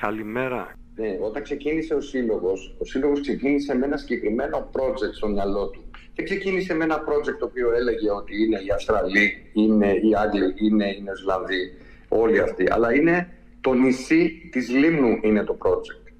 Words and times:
Καλημέρα. 0.00 0.72
Ναι, 0.94 1.18
όταν 1.20 1.42
ξεκίνησε 1.42 1.94
ο 1.94 2.00
σύλλογος, 2.00 2.76
ο 2.78 2.84
σύλλογος 2.84 3.20
ξεκίνησε 3.20 3.76
με 3.76 3.86
ένα 3.86 3.96
συγκεκριμένο 3.96 4.70
project 4.72 5.12
στο 5.12 5.28
μυαλό 5.28 5.68
του. 5.68 5.90
Δεν 6.14 6.24
ξεκίνησε 6.24 6.74
με 6.74 6.84
ένα 6.84 6.96
project 6.96 7.36
το 7.38 7.44
οποίο 7.44 7.72
έλεγε 7.72 8.10
ότι 8.10 8.42
είναι 8.42 8.58
οι 8.66 8.70
Αυστραλοί, 8.74 9.50
είναι 9.52 9.86
οι 9.86 10.14
Άγγλοι, 10.16 10.54
είναι 10.56 10.86
οι 10.86 11.02
Νεοσλανδοί, 11.02 11.72
όλοι 12.08 12.40
αυτοί. 12.40 12.66
Αλλά 12.70 12.94
είναι 12.94 13.28
το 13.60 13.72
νησί 13.72 14.48
της 14.52 14.68
Λίμνου 14.68 15.18
είναι 15.22 15.44
το 15.44 15.58
project. 15.62 16.12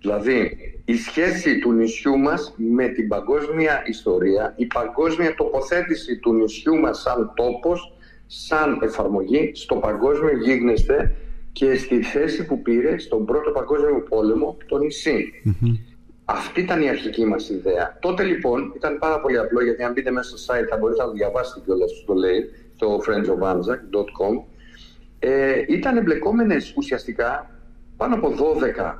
Δηλαδή, 0.00 0.56
η 0.84 0.94
σχέση 0.94 1.58
του 1.58 1.72
νησιού 1.72 2.18
μας 2.18 2.54
με 2.56 2.88
την 2.88 3.08
παγκόσμια 3.08 3.82
ιστορία, 3.86 4.54
η 4.56 4.66
παγκόσμια 4.66 5.34
τοποθέτηση 5.34 6.18
του 6.18 6.34
νησιού 6.34 6.76
μας 6.76 7.00
σαν 7.00 7.32
τόπος, 7.36 7.96
σαν 8.26 8.78
εφαρμογή 8.82 9.50
στο 9.54 9.76
παγκόσμιο 9.76 10.36
γίγνεσθε 10.38 11.14
και 11.54 11.74
στη 11.74 12.02
θέση 12.02 12.46
που 12.46 12.62
πήρε 12.62 12.98
στον 12.98 13.24
πρώτο 13.24 13.50
παγκόσμιο 13.50 14.06
πόλεμο 14.08 14.56
το 14.66 14.78
νησι 14.78 15.32
Αυτή 16.24 16.60
ήταν 16.60 16.82
η 16.82 16.88
αρχική 16.88 17.24
μας 17.24 17.48
ιδέα. 17.48 17.98
Τότε 18.00 18.22
λοιπόν 18.22 18.72
ήταν 18.76 18.98
πάρα 18.98 19.20
πολύ 19.20 19.38
απλό 19.38 19.62
γιατί 19.62 19.82
αν 19.82 19.92
μπείτε 19.92 20.10
μέσα 20.10 20.36
στο 20.36 20.54
site 20.54 20.66
θα 20.68 20.76
μπορείτε 20.76 21.02
να 21.02 21.08
το 21.08 21.14
διαβάσετε 21.14 21.60
κιόλας 21.64 21.92
που 21.92 22.12
το 22.12 22.18
λέει 22.18 22.50
στο 22.74 23.00
friendsofvanzak.com 23.06 24.42
ε, 25.18 25.62
ήταν 25.68 25.96
εμπλεκόμενες 25.96 26.74
ουσιαστικά 26.76 27.50
πάνω 27.96 28.14
από 28.14 28.34
12 28.84 28.94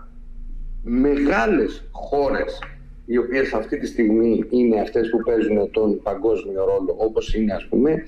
μεγάλες 0.82 1.84
χώρες 1.90 2.58
οι 3.06 3.18
οποίες 3.18 3.52
αυτή 3.52 3.78
τη 3.78 3.86
στιγμή 3.86 4.44
είναι 4.50 4.80
αυτές 4.80 5.10
που 5.10 5.18
παίζουν 5.24 5.70
τον 5.70 6.02
παγκόσμιο 6.02 6.64
ρόλο 6.64 6.94
όπως 6.96 7.34
είναι 7.34 7.52
ας 7.52 7.66
πούμε 7.68 8.04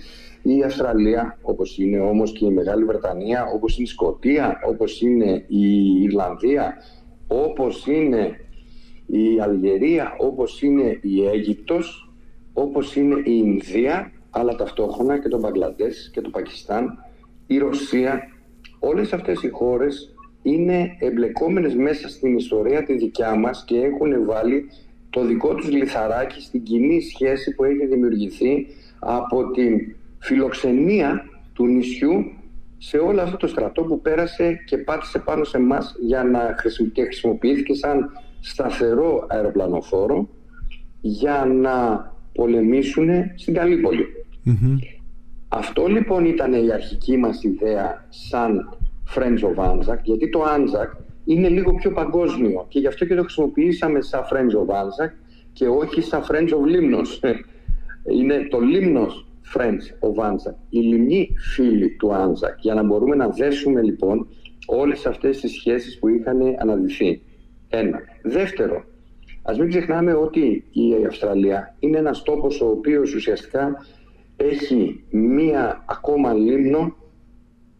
η 0.54 0.62
Αυστραλία, 0.62 1.38
όπως 1.42 1.78
είναι 1.78 1.98
όμως 1.98 2.32
και 2.32 2.44
η 2.44 2.50
Μεγάλη 2.50 2.84
Βρετανία, 2.84 3.44
όπως 3.54 3.74
είναι 3.76 3.86
η 3.86 3.90
Σκοτία, 3.90 4.60
όπως 4.68 5.00
είναι 5.00 5.44
η 5.48 6.02
Ιρλανδία, 6.02 6.74
όπως 7.28 7.86
είναι 7.86 8.40
η 9.06 9.40
Αλγερία, 9.40 10.14
όπως 10.18 10.62
είναι 10.62 10.98
η 11.02 11.26
Αίγυπτος, 11.26 12.10
όπως 12.52 12.96
είναι 12.96 13.14
η 13.14 13.42
Ινδία, 13.44 14.12
αλλά 14.30 14.54
ταυτόχρονα 14.54 15.18
και 15.18 15.28
το 15.28 15.38
Μπαγκλαντές 15.38 16.10
και 16.12 16.20
το 16.20 16.30
Πακιστάν, 16.30 16.98
η 17.46 17.58
Ρωσία. 17.58 18.20
Όλες 18.78 19.12
αυτές 19.12 19.42
οι 19.42 19.48
χώρες 19.48 20.14
είναι 20.42 20.96
εμπλεκόμενες 20.98 21.74
μέσα 21.74 22.08
στην 22.08 22.36
ιστορία 22.36 22.84
τη 22.84 22.96
δικιά 22.96 23.34
μας 23.34 23.64
και 23.64 23.78
έχουν 23.78 24.24
βάλει 24.24 24.70
το 25.10 25.24
δικό 25.24 25.54
τους 25.54 25.70
λιθαράκι 25.70 26.40
στην 26.40 26.62
κοινή 26.62 27.00
σχέση 27.00 27.54
που 27.54 27.64
έχει 27.64 27.86
δημιουργηθεί 27.86 28.66
από 28.98 29.50
την 29.50 29.94
φιλοξενία 30.18 31.24
του 31.52 31.66
νησιού 31.66 32.24
σε 32.78 32.96
όλο 32.96 33.20
αυτό 33.20 33.36
το 33.36 33.46
στρατό 33.46 33.82
που 33.82 34.00
πέρασε 34.00 34.62
και 34.66 34.78
πάτησε 34.78 35.18
πάνω 35.18 35.44
σε 35.44 35.56
εμάς 35.56 35.94
για 36.00 36.24
να 36.24 36.54
και 36.92 37.02
χρησιμοποιήθηκε 37.02 37.74
σαν 37.74 38.10
σταθερό 38.40 39.26
αεροπλανοφόρο 39.28 40.28
για 41.00 41.44
να 41.44 42.06
πολεμήσουν 42.32 43.08
στην 43.34 43.54
καλυπολη 43.54 44.06
Αυτό 45.48 45.86
λοιπόν 45.86 46.24
ήταν 46.24 46.52
η 46.52 46.72
αρχική 46.72 47.16
μας 47.16 47.42
ιδέα 47.42 48.06
σαν 48.08 48.78
Friends 49.14 49.40
of 49.40 49.64
Anzac, 49.64 49.98
γιατί 50.02 50.30
το 50.30 50.44
Anzac 50.44 51.04
είναι 51.24 51.48
λίγο 51.48 51.74
πιο 51.74 51.90
παγκόσμιο 51.90 52.66
και 52.68 52.78
γι' 52.78 52.86
αυτό 52.86 53.04
και 53.04 53.14
το 53.14 53.22
χρησιμοποιήσαμε 53.22 54.00
σαν 54.00 54.22
Friends 54.30 54.54
of 54.54 54.74
Anzac 54.74 55.10
και 55.52 55.68
όχι 55.68 56.00
σαν 56.00 56.22
Friends 56.28 56.48
of 56.48 56.74
Limnos. 56.74 57.20
Είναι 58.18 58.46
το 58.50 58.58
Limnos 58.58 59.25
Friends 59.54 60.08
of 60.08 60.24
Anzac, 60.24 60.54
η 60.68 60.78
λιμνή 60.78 61.34
φίλη 61.54 61.96
του 61.96 62.08
Anzac, 62.08 62.54
για 62.60 62.74
να 62.74 62.82
μπορούμε 62.82 63.16
να 63.16 63.28
δέσουμε 63.28 63.82
λοιπόν 63.82 64.28
όλες 64.66 65.06
αυτές 65.06 65.40
τις 65.40 65.52
σχέσεις 65.52 65.98
που 65.98 66.08
είχαν 66.08 66.40
αναδυθεί. 66.58 67.22
Ένα. 67.68 67.98
Δεύτερο, 68.22 68.84
ας 69.42 69.58
μην 69.58 69.68
ξεχνάμε 69.68 70.14
ότι 70.14 70.64
η 70.72 71.06
Αυστραλία 71.06 71.76
είναι 71.78 71.98
ένας 71.98 72.22
τόπος 72.22 72.60
ο 72.60 72.68
οποίος 72.68 73.14
ουσιαστικά 73.14 73.86
έχει 74.36 75.04
μία 75.10 75.84
ακόμα 75.88 76.32
λίμνο 76.32 76.96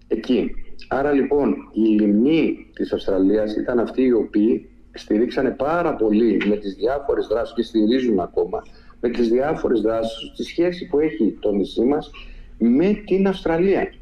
εκεί. 0.08 0.50
Άρα 0.88 1.12
λοιπόν 1.12 1.54
η 1.72 1.80
λιμνή 1.80 2.70
της 2.74 2.92
Αυστραλίας 2.92 3.56
ήταν 3.56 3.78
αυτοί 3.78 4.02
οι 4.02 4.12
οποίοι 4.12 4.70
στηρίξανε 4.94 5.50
πάρα 5.50 5.94
πολύ 5.94 6.42
με 6.48 6.56
τις 6.56 6.74
διάφορες 6.74 7.26
δράσεις 7.26 7.54
και 7.54 7.62
στηρίζουν 7.62 8.20
ακόμα 8.20 8.62
με 9.06 9.12
τις 9.12 9.28
διάφορες 9.28 9.80
δράσεις, 9.80 10.32
τη 10.36 10.42
σχέση 10.42 10.86
που 10.86 10.98
έχει 10.98 11.36
το 11.40 11.52
νησί 11.52 11.82
μας 11.82 12.10
με 12.58 13.02
την 13.06 13.28
Αυστραλία. 13.28 13.92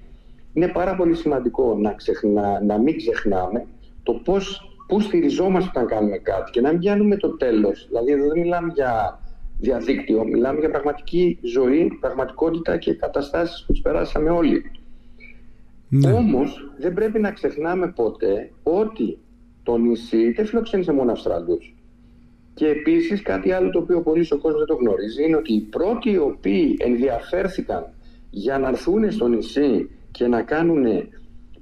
Είναι 0.53 0.69
πάρα 0.69 0.94
πολύ 0.97 1.15
σημαντικό 1.15 1.76
να, 1.81 1.92
ξεχνα, 1.92 2.62
να 2.65 2.78
μην 2.78 2.97
ξεχνάμε 2.97 3.66
το 4.03 4.12
πώς, 4.12 4.76
πού 4.87 5.00
στηριζόμαστε 5.00 5.70
όταν 5.75 5.87
κάνουμε 5.87 6.19
κάτι 6.19 6.50
και 6.50 6.60
να 6.60 6.70
μην 6.70 6.78
πιάνουμε 6.78 7.16
το 7.16 7.37
τέλος. 7.37 7.87
Δηλαδή 7.88 8.12
εδώ 8.12 8.28
δεν 8.28 8.41
μιλάμε 8.41 8.72
για 8.75 9.20
διαδίκτυο, 9.59 10.25
μιλάμε 10.25 10.59
για 10.59 10.70
πραγματική 10.70 11.38
ζωή, 11.43 11.97
πραγματικότητα 12.00 12.76
και 12.76 12.94
καταστάσεις 12.94 13.64
που 13.66 13.72
τις 13.72 13.82
περάσαμε 13.82 14.31
όλοι. 14.31 14.70
Ναι. 15.88 16.12
Όμως 16.12 16.70
δεν 16.78 16.94
πρέπει 16.94 17.20
να 17.20 17.32
ξεχνάμε 17.32 17.93
ποτέ 17.93 18.50
ότι 18.62 19.19
το 19.62 19.76
νησί 19.76 20.32
δεν 20.32 20.47
φιλοξένησε 20.47 20.93
μόνο 20.93 21.12
Αυστραλούς. 21.12 21.74
Και 22.54 22.66
επίσης 22.66 23.22
κάτι 23.22 23.53
άλλο 23.53 23.70
το 23.70 23.78
οποίο 23.78 24.03
πολύ 24.03 24.26
ο 24.31 24.38
κόσμος 24.38 24.59
δεν 24.59 24.66
το 24.66 24.75
γνωρίζει 24.75 25.25
είναι 25.25 25.37
ότι 25.37 25.53
οι 25.53 25.60
πρώτοι 25.60 26.10
οι 26.10 26.16
οποίοι 26.16 26.76
ενδιαφέρθηκαν 26.78 27.92
για 28.31 28.59
να 28.59 28.69
έρθουν 28.69 29.12
στο 29.12 29.28
νησί 29.28 29.91
και 30.10 30.26
να 30.26 30.42
κάνουν 30.42 31.09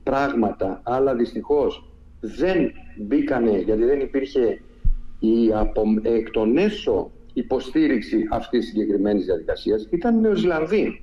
πράγματα, 0.02 0.81
αλλά 0.84 1.14
δυστυχώς 1.14 1.92
δεν 2.20 2.72
μπήκανε 2.98 3.58
γιατί 3.58 3.84
δεν 3.84 4.00
υπήρχε 4.00 4.60
η 5.19 5.52
απο... 5.54 5.82
εκ 6.02 6.31
των 6.31 6.56
έσω 6.56 7.10
υποστήριξη 7.32 8.26
αυτής 8.31 8.60
της 8.60 8.69
συγκεκριμένης 8.69 9.25
διαδικασίας 9.25 9.88
ήταν 9.91 10.16
οι 10.16 10.20
Νεοζηλανδοί 10.20 11.02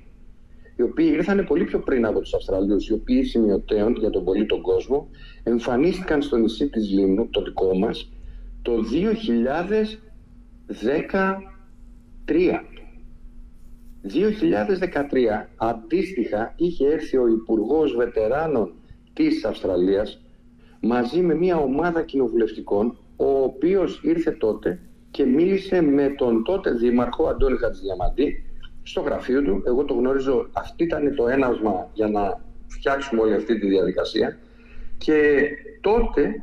οι 0.80 0.82
οποίοι 0.82 1.10
ήρθαν 1.12 1.44
πολύ 1.48 1.64
πιο 1.64 1.78
πριν 1.78 2.06
από 2.06 2.20
τους 2.20 2.34
Αυστραλίους, 2.34 2.88
οι 2.88 2.92
οποίοι 2.92 3.24
σημειωτέων 3.24 3.96
για 3.98 4.10
τον 4.10 4.24
πολύ 4.24 4.46
τον 4.46 4.60
κόσμο 4.62 5.08
εμφανίστηκαν 5.42 6.22
στο 6.22 6.36
νησί 6.36 6.68
της 6.68 6.90
Λίμνου, 6.90 7.28
το 7.30 7.42
δικό 7.42 7.78
μας, 7.78 8.12
το 8.62 8.72
2013. 12.26 12.64
2013 14.02 15.46
αντίστοιχα 15.56 16.54
είχε 16.56 16.86
έρθει 16.88 17.16
ο 17.16 17.26
Υπουργός 17.26 17.94
Βετεράνων 17.96 18.72
της 19.12 19.44
Αυστραλίας 19.44 20.22
μαζί 20.80 21.20
με 21.20 21.34
μια 21.34 21.56
ομάδα 21.56 22.02
κοινοβουλευτικών 22.02 22.96
ο 23.16 23.42
οποίος 23.42 24.00
ήρθε 24.02 24.30
τότε 24.30 24.80
και 25.10 25.24
μίλησε 25.24 25.80
με 25.80 26.08
τον 26.08 26.44
τότε 26.44 26.70
δήμαρχο 26.70 27.26
Αντώνη 27.26 27.56
Χατζηδιαμαντή 27.56 28.44
στο 28.82 29.00
γραφείο 29.00 29.42
του. 29.42 29.62
Εγώ 29.66 29.84
το 29.84 29.94
γνώριζω, 29.94 30.48
αυτή 30.52 30.84
ήταν 30.84 31.14
το 31.14 31.28
έναυσμα 31.28 31.90
για 31.92 32.08
να 32.08 32.40
φτιάξουμε 32.66 33.20
όλη 33.20 33.34
αυτή 33.34 33.58
τη 33.58 33.66
διαδικασία 33.66 34.38
και 34.98 35.48
τότε 35.80 36.34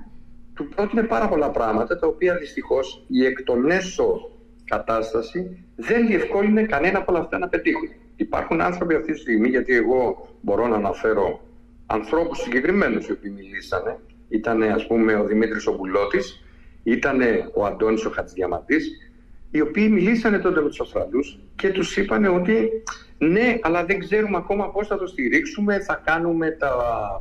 του 0.58 0.68
πρότεινε 0.68 1.04
πάρα 1.04 1.28
πολλά 1.28 1.50
πράγματα 1.52 2.00
τα 2.00 2.08
οποία 2.08 2.36
δυστυχώς 2.36 3.06
η 3.08 3.26
εκ 3.26 3.44
των 3.44 3.72
έσω 3.72 4.32
κατάσταση 4.66 5.66
δεν 5.76 6.08
διευκόλυνε 6.08 6.64
κανένα 6.64 6.98
από 6.98 7.12
όλα 7.12 7.22
αυτά 7.22 7.38
να 7.38 7.48
πετύχουν. 7.48 7.90
Υπάρχουν 8.16 8.62
άνθρωποι 8.62 8.96
αυτή 8.96 9.12
τη 9.12 9.20
στιγμή, 9.20 9.48
γιατί 9.48 9.76
εγώ 9.76 10.28
μπορώ 10.42 10.68
να 10.68 10.76
αναφέρω 10.76 11.42
ανθρώπους 11.86 12.38
συγκεκριμένους 12.38 13.08
οι 13.08 13.12
οποίοι 13.12 13.34
μιλήσανε. 13.36 14.00
Ήταν 14.30 14.62
ας 14.64 14.88
πούμε 14.88 15.16
ο 15.16 15.26
Δημήτρης 15.26 15.68
Ομπουλώτης, 15.68 16.44
ήταν 16.84 17.22
ο 17.54 17.66
Αντώνης 17.66 18.06
ο 18.06 18.10
Χατζηδιαματής, 18.10 19.12
οι 19.52 19.62
οποίοι 19.62 19.90
μιλήσανε 19.92 20.40
τότε 20.40 20.62
με 20.62 20.68
τους 20.68 20.80
Αυστραλούς 20.80 21.40
και 21.56 21.70
τους 21.70 21.98
είπαν 21.98 22.26
ότι 22.26 22.70
ναι, 23.18 23.58
αλλά 23.62 23.86
δεν 23.86 24.00
ξέρουμε 24.00 24.38
ακόμα 24.38 24.70
πώς 24.70 24.88
θα 24.88 24.98
το 24.98 25.08
στηρίξουμε, 25.08 25.80
θα 25.80 26.02
κάνουμε 26.06 26.52
τα, 26.52 26.72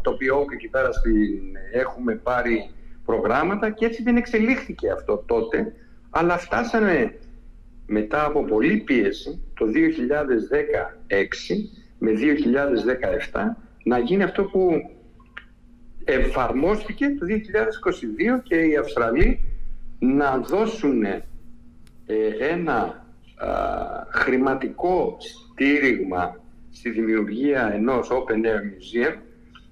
το 0.02 0.12
ποιό 0.12 0.44
εκεί 0.52 0.68
πέρα 0.68 0.92
στην, 0.92 1.56
έχουμε 1.72 2.14
πάρει 2.14 2.70
προγράμματα 3.06 3.70
και 3.70 3.84
έτσι 3.84 4.02
δεν 4.02 4.16
εξελίχθηκε 4.16 4.90
αυτό 4.90 5.24
τότε, 5.26 5.72
αλλά 6.10 6.38
φτάσαμε 6.38 7.14
μετά 7.86 8.24
από 8.24 8.44
πολλή 8.44 8.76
πίεση 8.76 9.40
το 9.54 9.66
2016 9.66 9.70
με 11.98 12.10
2017 13.32 13.40
να 13.84 13.98
γίνει 13.98 14.22
αυτό 14.22 14.44
που 14.44 14.70
εφαρμόστηκε 16.04 17.06
το 17.18 17.26
2022 18.38 18.42
και 18.42 18.56
οι 18.56 18.76
Αυστραλοί 18.76 19.40
να 19.98 20.38
δώσουν 20.38 21.04
ε, 21.04 21.22
ένα 22.40 23.06
χρηματικό 24.10 25.16
στήριγμα 25.18 26.40
στη 26.70 26.90
δημιουργία 26.90 27.72
ενός 27.74 28.08
Open 28.10 28.44
Air 28.44 28.60
Museum 28.60 29.16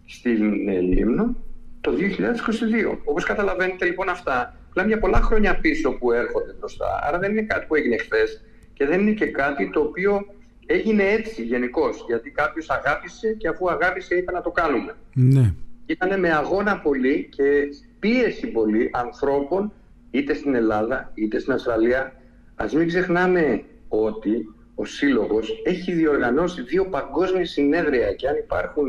στην 0.06 0.68
ε, 0.68 0.80
Λίμνο 0.80 1.36
το 1.84 1.92
2022. 1.92 2.98
Όπως 3.04 3.24
καταλαβαίνετε 3.24 3.84
λοιπόν 3.84 4.08
αυτά, 4.08 4.56
μιλάμε 4.68 4.92
για 4.92 4.98
πολλά 4.98 5.20
χρόνια 5.20 5.58
πίσω 5.60 5.90
που 5.90 6.12
έρχονται 6.12 6.52
μπροστά. 6.58 6.86
Άρα 7.02 7.18
δεν 7.18 7.30
είναι 7.30 7.42
κάτι 7.42 7.66
που 7.66 7.74
έγινε 7.74 7.96
χθες 7.96 8.44
και 8.72 8.86
δεν 8.86 9.00
είναι 9.00 9.10
και 9.10 9.26
κάτι 9.26 9.70
το 9.70 9.80
οποίο 9.80 10.26
έγινε 10.66 11.02
έτσι 11.02 11.42
γενικώς. 11.42 12.04
Γιατί 12.06 12.30
κάποιος 12.30 12.70
αγάπησε 12.70 13.32
και 13.38 13.48
αφού 13.48 13.70
αγάπησε 13.70 14.14
είπε 14.14 14.32
να 14.32 14.40
το 14.40 14.50
κάνουμε. 14.50 14.94
Ναι. 15.14 15.54
ήταν 15.86 16.20
με 16.20 16.32
αγώνα 16.32 16.78
πολύ 16.78 17.28
και 17.36 17.68
πίεση 17.98 18.46
πολύ 18.46 18.90
ανθρώπων 18.92 19.72
είτε 20.10 20.34
στην 20.34 20.54
Ελλάδα 20.54 21.10
είτε 21.14 21.38
στην 21.38 21.52
Αυστραλία. 21.52 22.12
Ας 22.54 22.72
μην 22.74 22.86
ξεχνάμε 22.86 23.64
ότι 23.88 24.54
ο 24.74 24.84
Σύλλογος 24.84 25.62
έχει 25.64 25.92
διοργανώσει 25.92 26.62
δύο 26.62 26.86
παγκόσμια 26.86 27.46
συνέδρια 27.46 28.12
και 28.12 28.28
αν 28.28 28.36
υπάρχουν 28.36 28.88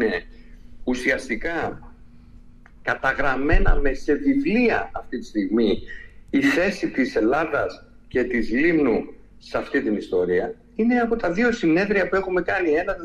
ουσιαστικά 0.84 1.80
καταγραμμένα 2.86 3.80
με 3.82 3.94
σε 3.94 4.14
βιβλία 4.14 4.90
αυτή 4.94 5.20
τη 5.20 5.26
στιγμή 5.26 5.82
η 6.30 6.42
θέση 6.42 6.90
της 6.90 7.16
Ελλάδας 7.16 7.86
και 8.08 8.24
της 8.24 8.50
Λίμνου 8.50 9.14
σε 9.38 9.58
αυτή 9.58 9.82
την 9.82 9.96
ιστορία 9.96 10.56
είναι 10.76 11.00
από 11.00 11.16
τα 11.16 11.32
δύο 11.32 11.52
συνέδρια 11.52 12.10
που 12.10 12.16
έχουμε 12.16 12.42
κάνει, 12.42 12.70
ένα 12.72 12.96
το 12.96 13.02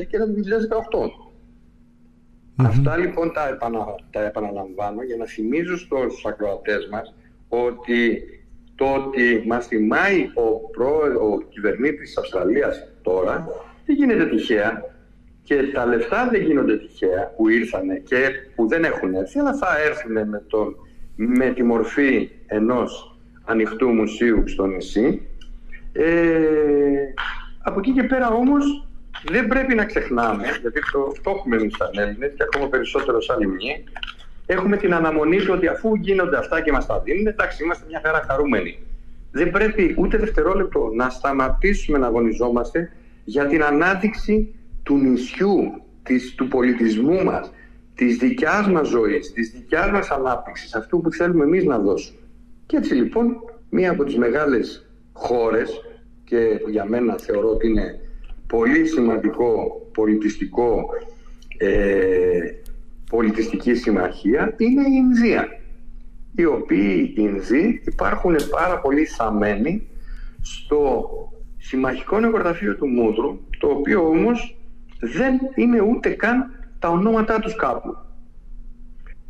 2015 0.00 0.06
και 0.08 0.16
ένα 0.16 0.26
το 0.26 0.32
2018. 2.56 2.66
Αυτά 2.66 2.96
λοιπόν 2.96 3.32
τα, 3.32 3.48
επανα, 3.48 3.84
τα 4.10 4.24
επαναλαμβάνω 4.24 5.02
για 5.02 5.16
να 5.16 5.26
θυμίζω 5.26 5.76
στους 5.76 6.24
ακροατές 6.26 6.88
μας 6.90 7.14
ότι 7.48 8.22
το 8.74 8.94
ότι 8.94 9.44
μας 9.46 9.66
θυμάει 9.66 10.30
ο, 10.34 10.70
προ, 10.70 11.00
ο 11.20 11.40
κυβερνήτης 11.48 12.00
της 12.00 12.16
Αυστραλίας 12.16 12.88
τώρα 13.02 13.48
δεν 13.86 13.96
γίνεται 13.96 14.26
τυχαία 14.26 14.95
και 15.46 15.62
τα 15.74 15.86
λεφτά 15.86 16.28
δεν 16.30 16.42
γίνονται 16.42 16.76
τυχαία 16.76 17.32
που 17.36 17.48
ήρθανε 17.48 18.02
και 18.04 18.30
που 18.54 18.68
δεν 18.68 18.84
έχουν 18.84 19.14
έρθει 19.14 19.38
αλλά 19.38 19.54
θα 19.54 19.68
έρθουν 19.86 20.28
με, 20.28 20.42
τον, 20.48 20.76
με 21.16 21.50
τη 21.50 21.62
μορφή 21.62 22.30
ενός 22.46 23.18
ανοιχτού 23.44 23.88
μουσείου 23.88 24.48
στο 24.48 24.66
νησί 24.66 25.28
ε, 25.92 27.14
από 27.62 27.78
εκεί 27.78 27.92
και 27.92 28.02
πέρα 28.02 28.28
όμως 28.28 28.88
δεν 29.30 29.46
πρέπει 29.46 29.74
να 29.74 29.84
ξεχνάμε, 29.84 30.44
γιατί 30.60 30.80
το, 30.92 31.12
το 31.22 31.30
έχουμε 31.30 31.56
εμείς 31.56 31.76
σαν 31.76 31.90
Έλληνες 31.92 32.32
και 32.36 32.42
ακόμα 32.42 32.68
περισσότερο 32.68 33.20
σαν 33.20 33.38
Λιμνή, 33.38 33.84
έχουμε 34.46 34.76
την 34.76 34.94
αναμονή 34.94 35.36
του 35.36 35.52
ότι 35.52 35.66
αφού 35.66 35.94
γίνονται 35.94 36.36
αυτά 36.36 36.60
και 36.60 36.72
μας 36.72 36.86
τα 36.86 37.00
δίνουν, 37.00 37.26
εντάξει 37.26 37.64
είμαστε 37.64 37.84
μια 37.88 38.00
χαρά 38.04 38.24
χαρούμενοι. 38.28 38.78
Δεν 39.30 39.50
πρέπει 39.50 39.94
ούτε 39.98 40.16
δευτερόλεπτο 40.16 40.90
να 40.94 41.08
σταματήσουμε 41.08 41.98
να 41.98 42.06
αγωνιζόμαστε 42.06 42.92
για 43.24 43.46
την 43.46 43.62
ανάδειξη 43.62 44.54
του 44.86 44.98
νησιού, 44.98 45.82
της, 46.02 46.34
του 46.34 46.48
πολιτισμού 46.48 47.24
μας, 47.24 47.52
της 47.94 48.16
δικιάς 48.16 48.68
μας 48.68 48.88
ζωής, 48.88 49.32
της 49.32 49.50
δικιάς 49.50 49.90
μας 49.90 50.10
ανάπτυξης, 50.10 50.74
αυτού 50.74 51.00
που 51.00 51.10
θέλουμε 51.10 51.44
εμείς 51.44 51.64
να 51.64 51.78
δώσουμε. 51.78 52.18
Και 52.66 52.76
έτσι 52.76 52.94
λοιπόν, 52.94 53.36
μία 53.70 53.90
από 53.90 54.04
τις 54.04 54.16
μεγάλες 54.16 54.86
χώρες 55.12 55.80
και 56.24 56.60
για 56.70 56.84
μένα 56.84 57.18
θεωρώ 57.18 57.48
ότι 57.48 57.68
είναι 57.68 58.00
πολύ 58.46 58.86
σημαντικό 58.86 59.80
πολιτιστικό 59.92 60.84
ε, 61.58 62.38
πολιτιστική 63.10 63.74
συμμαχία 63.74 64.54
είναι 64.56 64.82
η 64.82 64.94
Ινδία 64.96 65.48
οι 66.34 66.44
οποίοι 66.44 67.14
Ινδοί 67.16 67.82
υπάρχουν 67.86 68.36
πάρα 68.50 68.80
πολύ 68.80 69.04
θαμένοι 69.04 69.88
στο 70.40 71.08
συμμαχικό 71.58 72.20
νεκροταφείο 72.20 72.76
του 72.76 72.86
Μούτρου 72.86 73.40
το 73.58 73.68
οποίο 73.68 74.08
όμως 74.08 74.55
δεν 75.00 75.38
είναι 75.54 75.80
ούτε 75.80 76.08
καν 76.08 76.50
τα 76.78 76.88
ονόματά 76.88 77.40
τους 77.40 77.56
κάπου. 77.56 77.96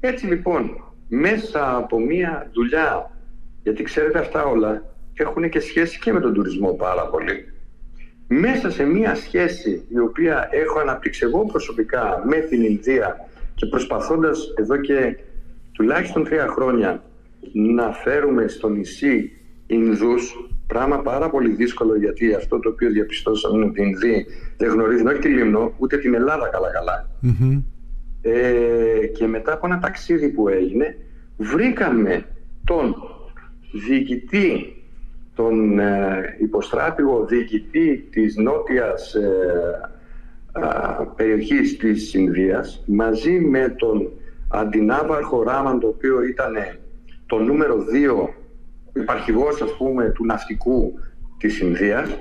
Έτσι 0.01 0.27
λοιπόν 0.27 0.71
μέσα 1.09 1.77
από 1.77 2.01
μια 2.01 2.51
δουλειά 2.53 3.11
γιατί 3.63 3.83
ξέρετε 3.83 4.19
αυτά 4.19 4.45
όλα 4.45 4.83
έχουν 5.15 5.49
και 5.49 5.61
σχέση 5.61 5.99
και 5.99 6.13
με 6.13 6.21
τον 6.21 6.35
τουρισμό 6.35 6.73
πάρα 6.73 7.07
πολύ. 7.07 7.53
Μέσα 8.29 8.71
σε 8.71 8.85
μια 8.85 9.15
σχέση 9.15 9.87
η 9.89 9.99
οποία 9.99 10.49
έχω 10.51 10.79
αναπτύξει 10.79 11.25
εγώ 11.25 11.45
προσωπικά 11.45 12.23
με 12.27 12.37
την 12.37 12.65
Ινδία 12.65 13.29
και 13.55 13.67
προσπαθώντας 13.67 14.53
εδώ 14.59 14.77
και 14.77 15.17
τουλάχιστον 15.73 16.25
τρία 16.25 16.47
χρόνια 16.47 17.03
να 17.53 17.93
φέρουμε 17.93 18.49
στο 18.49 18.69
νησί 18.69 19.31
Ινδούς, 19.67 20.49
πράγμα 20.67 20.99
πάρα 20.99 21.31
πολύ 21.31 21.51
δύσκολο 21.55 21.97
γιατί 21.97 22.35
αυτό 22.35 22.59
το 22.59 22.69
οποίο 22.69 22.91
διαπιστώσαμε 22.91 23.57
είναι 23.57 23.65
ότι 23.65 23.81
οι 23.81 23.85
Ινδοί 23.87 24.27
δεν 24.57 24.71
γνωρίζουν 24.71 25.07
όχι 25.07 25.19
τη 25.19 25.29
Λίμνο 25.29 25.75
ούτε 25.79 25.99
την 25.99 26.15
Ελλάδα 26.15 26.49
καλά 26.49 26.71
Ε, 28.23 29.07
και 29.07 29.27
μετά 29.27 29.53
από 29.53 29.67
ένα 29.67 29.79
ταξίδι 29.79 30.29
που 30.29 30.49
έγινε 30.49 30.97
βρήκαμε 31.37 32.27
τον 32.65 32.95
διοικητή 33.89 34.77
τον 35.35 35.79
ε, 35.79 36.37
υποστράτηγο 36.41 37.25
διοικητή 37.25 38.09
της 38.11 38.37
νότιας 38.37 39.15
ε, 39.15 39.91
περιοχής 41.17 41.77
της 41.77 42.15
Ινδίας 42.15 42.83
μαζί 42.87 43.41
με 43.41 43.75
τον 43.79 44.11
αντινάβαρχο 44.49 45.43
Ράμαν 45.43 45.81
το 45.81 45.87
οποίο 45.87 46.23
ήταν 46.23 46.55
το 47.27 47.39
νούμερο 47.39 47.77
2 48.25 48.29
υπαρχηγός 49.01 49.63
ας 49.63 49.77
πούμε 49.77 50.11
του 50.11 50.25
ναυτικού 50.25 50.99
της 51.39 51.61
Ινδίας 51.61 52.17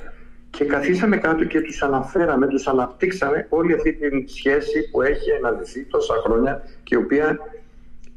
και 0.50 0.66
καθίσαμε 0.66 1.18
κάτω 1.18 1.44
και 1.44 1.62
τους 1.62 1.82
αναφέραμε, 1.82 2.48
τους 2.48 2.68
αναπτύξαμε 2.68 3.48
όλη 3.50 3.74
αυτή 3.74 3.94
τη 3.94 4.32
σχέση 4.32 4.90
που 4.92 5.02
έχει 5.02 5.32
αναδυθεί 5.32 5.86
τόσα 5.86 6.14
χρόνια 6.24 6.62
και 6.84 6.96
η 6.96 6.98
οποία 6.98 7.40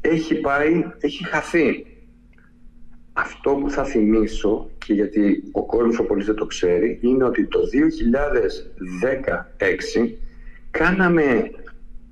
έχει 0.01 0.35
πάει, 0.35 0.85
έχει 1.01 1.25
χαθεί. 1.25 1.87
Αυτό 3.13 3.55
που 3.55 3.71
θα 3.71 3.85
θυμίσω 3.85 4.71
και 4.79 4.93
γιατί 4.93 5.43
ο 5.53 5.67
κόσμος 5.67 5.99
ο 5.99 6.05
πολίτης 6.05 6.27
δεν 6.27 6.37
το 6.37 6.47
ξέρει 6.47 6.99
είναι 7.03 7.25
ότι 7.25 7.47
το 7.47 7.59
2016 9.99 10.09
κάναμε 10.71 11.51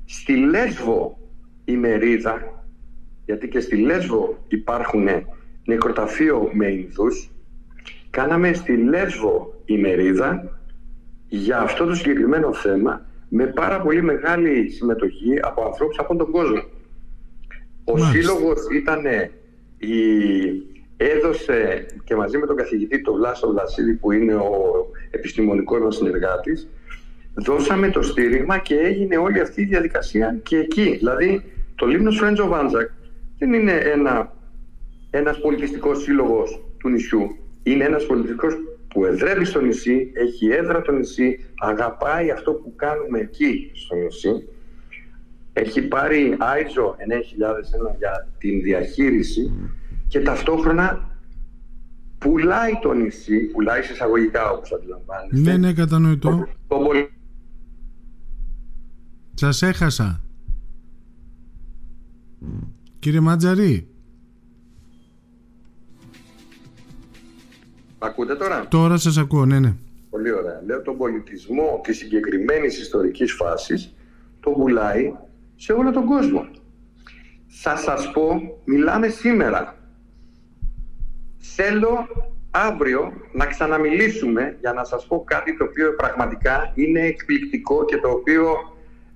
στη 0.05 0.37
Λέσβο 0.37 1.19
ημερίδα 1.65 2.65
γιατί 3.25 3.49
και 3.49 3.61
στη 3.61 3.77
Λέσβο 3.77 4.45
υπάρχουν 4.49 5.09
νεκροταφείο 5.67 6.51
με 6.53 6.67
Ινδούς 6.67 7.31
κάναμε 8.11 8.53
στη 8.53 8.77
Λέσβο 8.77 9.63
ημερίδα 9.65 10.61
για 11.29 11.59
αυτό 11.59 11.85
το 11.85 11.95
συγκεκριμένο 11.95 12.53
θέμα 12.53 13.07
με 13.29 13.47
πάρα 13.47 13.81
πολύ 13.81 14.03
μεγάλη 14.03 14.69
συμμετοχή 14.71 15.39
από 15.43 15.65
ανθρώπους 15.65 15.99
από 15.99 16.17
τον 16.17 16.31
κόσμο. 16.31 16.63
Ο 17.85 17.99
σύλλογος 17.99 18.59
ήταν 18.73 19.05
η 19.79 19.97
έδωσε 20.97 21.87
και 22.05 22.15
μαζί 22.15 22.39
με 22.39 22.47
τον 22.47 22.57
καθηγητή 22.57 23.01
τον 23.01 23.15
Βλάσο 23.15 23.51
Βλασίδη 23.51 23.95
που 23.95 24.13
είναι 24.13 24.35
ο 24.35 24.87
επιστημονικός 25.11 25.81
μας 25.81 25.97
συνεργάτης 25.97 26.69
δώσαμε 27.35 27.91
το 27.91 28.03
στήριγμα 28.03 28.59
και 28.59 28.75
έγινε 28.75 29.17
όλη 29.17 29.41
αυτή 29.41 29.61
η 29.61 29.65
διαδικασία 29.65 30.39
και 30.43 30.57
εκεί. 30.57 30.97
Δηλαδή 30.97 31.43
το 31.75 31.87
Λίμνος 31.87 32.19
Φρέντζο 32.19 32.49
Βάντζακ 32.49 32.91
δεν 33.39 33.53
είναι 33.53 33.73
ένα, 33.73 34.33
ένας 35.17 35.41
πολιτιστικός 35.41 36.03
σύλλογος 36.03 36.61
του 36.79 36.89
νησιού. 36.89 37.37
Είναι 37.63 37.85
ένας 37.85 38.07
πολιτιστικός 38.07 38.55
που 38.89 39.05
εδρεύει 39.05 39.45
στο 39.45 39.61
νησί, 39.61 40.11
έχει 40.15 40.47
έδρα 40.47 40.83
το 40.83 40.93
νησί, 40.93 41.39
αγαπάει 41.59 42.31
αυτό 42.31 42.53
που 42.53 42.73
κάνουμε 42.77 43.19
εκεί 43.19 43.71
στο 43.75 43.95
νησί. 43.95 44.49
Έχει 45.53 45.83
πάρει 45.83 46.37
ISO 46.41 46.85
9001 47.93 47.97
για 47.99 48.29
την 48.39 48.63
διαχείριση 48.63 49.53
και 50.09 50.21
ταυτόχρονα 50.21 51.11
πουλάει 52.19 52.73
το 52.83 52.93
νησί, 52.93 53.39
πουλάει 53.39 53.83
σε 53.83 53.93
εισαγωγικά 53.93 54.51
όπως 54.51 54.73
αντιλαμβάνεστε. 54.73 55.51
Ναι, 55.51 55.57
ναι, 55.57 55.73
κατανοητό. 55.73 56.47
Το, 56.69 56.77
το... 56.77 56.91
Σας 59.35 59.63
έχασα. 59.63 60.21
Κύριε 62.99 63.21
Μάτζαρη. 63.21 63.96
Ακούτε 68.07 68.35
τώρα; 68.35 68.67
Τώρα 68.69 68.97
σας 68.97 69.17
ακούω, 69.19 69.45
ναι, 69.45 69.59
ναι. 69.59 69.75
Πολύ 70.11 70.33
ωραία. 70.33 70.63
Λέω 70.67 70.83
τον 70.83 70.97
πολιτισμό 70.97 71.81
της 71.83 71.97
συγκεκριμένης 71.97 72.79
ιστορικής 72.79 73.33
φάσης 73.33 73.95
το 74.41 74.51
πουλάει 74.51 75.15
σε 75.57 75.73
όλο 75.73 75.91
τον 75.91 76.05
κόσμο. 76.05 76.49
Θα 77.47 77.77
σας 77.77 78.11
πω, 78.11 78.41
μιλάμε 78.65 79.09
σήμερα 79.09 79.77
Θέλω 81.55 82.07
αύριο 82.51 83.13
να 83.33 83.47
ξαναμιλήσουμε 83.47 84.57
για 84.61 84.73
να 84.73 84.85
σας 84.85 85.07
πω 85.07 85.25
κάτι 85.25 85.57
το 85.57 85.65
οποίο 85.65 85.95
πραγματικά 85.95 86.73
είναι 86.75 87.01
εκπληκτικό 87.01 87.85
και 87.85 87.97
το 87.97 88.09
οποίο 88.09 88.55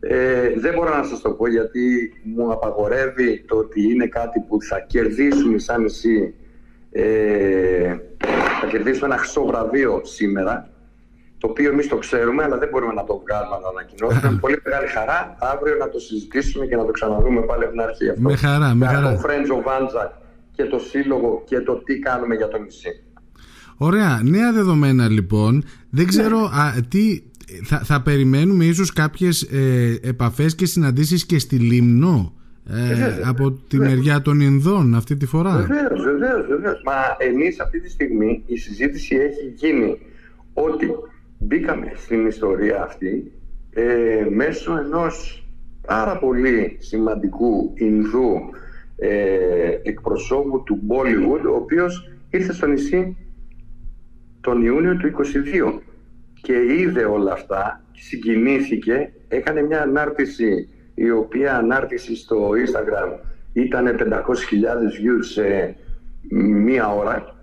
ε, 0.01 0.53
δεν 0.57 0.75
μπορώ 0.75 0.97
να 0.97 1.03
σας 1.03 1.21
το 1.21 1.31
πω 1.31 1.49
γιατί 1.49 2.13
μου 2.23 2.53
απαγορεύει 2.53 3.45
το 3.49 3.57
ότι 3.57 3.83
είναι 3.83 4.07
κάτι 4.07 4.41
που 4.49 4.63
θα 4.63 4.81
κερδίσουμε 4.81 5.59
σαν 5.59 5.85
εσύ 5.85 6.35
ε, 6.91 7.97
θα 8.61 8.67
κερδίσουμε 8.71 9.07
ένα 9.07 9.17
χρυσό 9.17 9.45
βραβείο 9.47 10.01
σήμερα 10.05 10.71
το 11.39 11.47
οποίο 11.47 11.71
εμείς 11.71 11.89
το 11.89 11.97
ξέρουμε, 11.97 12.43
αλλά 12.43 12.59
δεν 12.59 12.69
μπορούμε 12.69 12.93
να 12.93 13.05
το 13.05 13.23
βγάλουμε 13.25 13.57
να 13.57 13.63
το 13.63 13.69
ανακοινώσουμε. 13.69 14.31
Με 14.33 14.39
πολύ 14.45 14.61
μεγάλη 14.65 14.87
χαρά 14.87 15.37
αύριο 15.39 15.77
να 15.77 15.89
το 15.89 15.99
συζητήσουμε 15.99 16.67
και 16.67 16.77
να 16.77 16.85
το 16.85 16.91
ξαναδούμε 16.91 17.41
πάλι 17.41 17.63
από 17.65 17.73
την 17.73 17.81
αρχή 17.81 18.09
αυτό. 18.09 18.23
Με 18.23 18.37
χαρά, 18.37 18.75
με 18.75 18.87
χαρά. 18.87 19.17
Το 19.17 20.13
και 20.53 20.65
το 20.65 20.79
σύλλογο 20.79 21.43
και 21.47 21.61
το 21.61 21.75
τι 21.75 21.99
κάνουμε 21.99 22.35
για 22.35 22.49
το 22.49 22.59
νησί. 22.59 23.03
Ωραία. 23.77 24.21
Νέα 24.25 24.53
δεδομένα 24.53 25.09
λοιπόν. 25.09 25.65
Δεν 25.91 26.07
ξέρω 26.07 26.39
α, 26.39 26.73
τι 26.89 27.23
θα, 27.65 27.79
θα 27.79 28.03
περιμένουμε 28.03 28.65
ίσως 28.65 28.93
κάποιες 28.93 29.43
ε, 29.43 29.99
επαφές 30.03 30.55
και 30.55 30.67
συναντήσεις 30.67 31.27
και 31.27 31.39
στη 31.39 31.57
Λίμνο; 31.57 32.35
Ε, 32.73 33.21
από 33.25 33.53
τη 33.69 33.77
μεριά 33.77 34.23
των 34.23 34.41
Ινδών 34.41 34.95
αυτή 34.95 35.17
τη 35.17 35.27
φορά. 35.27 35.57
Βεβαίως, 35.57 36.03
βεβαίως, 36.05 36.47
βεβαίως. 36.47 36.83
Μα 36.85 36.93
εμείς 37.19 37.61
αυτή 37.61 37.81
τη 37.81 37.91
στιγμή 37.91 38.43
η 38.47 38.57
συζήτηση 38.57 39.17
έχει 39.17 39.53
γίνει 39.55 39.99
ότι 40.53 40.91
μπήκαμε 41.39 41.93
στην 41.95 42.27
ιστορία 42.27 42.83
αυτή 42.83 43.33
ε, 43.71 44.27
μέσω 44.31 44.77
ενός 44.77 45.45
πάρα 45.87 46.19
πολύ 46.19 46.77
σημαντικού 46.81 47.73
Ινδού 47.75 48.35
ε, 48.97 49.79
εκπροσώπου 49.83 50.63
του 50.63 50.81
Bollywood 50.89 51.51
ο 51.51 51.55
οποίος 51.55 52.11
ήρθε 52.31 52.53
στο 52.53 52.67
νησί 52.67 53.17
τον 54.41 54.65
Ιούνιο 54.65 54.97
του 54.97 55.13
22 55.75 55.81
και 56.43 56.55
είδε 56.79 57.05
όλα 57.05 57.33
αυτά, 57.33 57.85
συγκινήθηκε, 57.93 59.13
έκανε 59.29 59.63
μια 59.63 59.83
ανάρτηση 59.83 60.69
η 60.95 61.11
οποία 61.11 61.57
ανάρτηση 61.57 62.17
στο 62.17 62.51
Instagram 62.51 63.19
ήταν 63.53 63.97
500.000 63.99 64.03
views 64.03 65.25
σε 65.33 65.77
μία 66.31 66.95
ώρα 66.95 67.35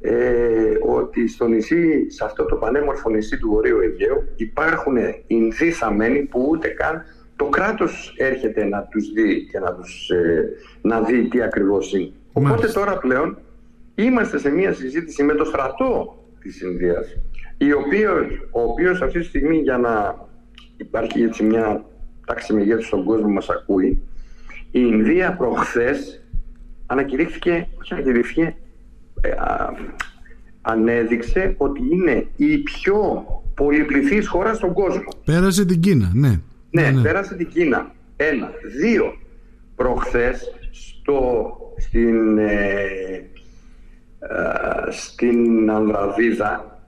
ε, 0.00 0.76
ότι 0.82 1.28
στο 1.28 1.46
νησί, 1.46 2.10
σε 2.10 2.24
αυτό 2.24 2.44
το 2.44 2.56
πανέμορφο 2.56 3.10
νησί 3.10 3.38
του 3.38 3.48
Βορείου 3.48 3.80
Αιγαίου 3.80 4.28
υπάρχουν 4.36 4.96
Ινδοί 5.26 5.70
θαμένοι 5.70 6.22
που 6.22 6.46
ούτε 6.50 6.68
καν 6.68 7.02
το 7.36 7.44
κράτος 7.44 8.14
έρχεται 8.16 8.64
να 8.64 8.82
τους 8.82 9.12
δει 9.12 9.46
και 9.50 9.58
να, 9.58 9.74
τους, 9.74 10.10
ε, 10.10 10.48
να 10.80 11.00
δει 11.00 11.28
τι 11.28 11.42
ακριβώς 11.42 11.94
είναι. 11.94 12.12
Οπότε 12.32 12.66
τώρα 12.66 12.98
πλέον 12.98 13.38
είμαστε 13.94 14.38
σε 14.38 14.50
μια 14.50 14.72
συζήτηση 14.72 15.22
με 15.22 15.34
το 15.34 15.44
στρατό 15.44 16.24
της 16.40 16.60
Ινδίας 16.60 17.16
η 17.58 17.72
οποία, 17.72 18.12
ο 18.50 18.62
οποίος 18.62 19.02
αυτή 19.02 19.18
τη 19.18 19.24
στιγμή 19.24 19.56
για 19.56 19.78
να 19.78 20.14
υπάρχει 20.76 21.22
έτσι 21.22 21.42
μια 21.42 21.84
τάξη 22.26 22.52
μεγέθους 22.52 22.86
στον 22.86 23.04
κόσμο 23.04 23.28
μας 23.28 23.48
ακούει 23.48 24.02
η 24.70 24.80
Ινδία 24.92 25.36
προχθές 25.36 26.22
ανακηρύχθηκε, 26.86 27.68
όχι 27.80 27.92
ανακηρύχθηκε, 27.94 28.56
ε, 29.20 29.30
ανέδειξε 30.62 31.54
ότι 31.58 31.80
είναι 31.92 32.26
η 32.36 32.58
πιο 32.58 33.24
πολυπληθής 33.54 34.28
χώρα 34.28 34.54
στον 34.54 34.72
κόσμο. 34.72 35.08
Πέρασε 35.24 35.64
την 35.64 35.80
Κίνα, 35.80 36.10
ναι. 36.14 36.40
Ναι, 36.70 36.82
ναι, 36.82 36.90
ναι. 36.90 37.02
πέρασε 37.02 37.34
την 37.34 37.48
Κίνα. 37.48 37.94
Ένα. 38.16 38.50
Δύο. 38.80 39.16
Προχθές 39.76 40.42
στο, 40.70 41.50
στην, 41.76 42.38
ε, 42.38 42.84
ε, 44.18 44.90
στην 44.90 45.70
Ανδραβίδα 45.70 46.80